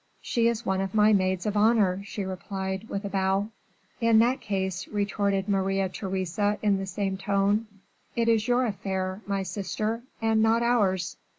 [0.19, 3.51] "She is one of my maids of honor," she replied, with a bow.
[3.99, 7.67] "In that case," retorted Maria Theresa, in the same tone,
[8.15, 11.17] "it is your affair, my sister, and not ours."